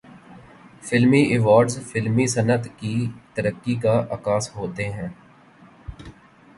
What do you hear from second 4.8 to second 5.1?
ہیں۔